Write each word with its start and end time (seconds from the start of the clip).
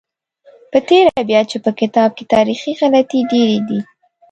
په 0.71 0.79
تېره 0.87 1.19
بیا 1.29 1.41
چې 1.49 1.57
په 1.65 1.71
کتاب 1.79 2.09
کې 2.17 2.23
تاریخي 2.33 2.71
غلطۍ 2.79 3.19
ډېرې 3.31 3.59
دي. 3.67 3.79